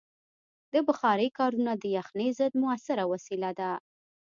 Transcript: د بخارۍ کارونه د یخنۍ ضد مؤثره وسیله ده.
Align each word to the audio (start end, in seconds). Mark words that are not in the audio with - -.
د 0.73 0.75
بخارۍ 0.87 1.29
کارونه 1.39 1.71
د 1.77 1.83
یخنۍ 1.97 2.29
ضد 2.39 2.53
مؤثره 2.63 3.03
وسیله 3.13 3.49
ده. 3.59 3.71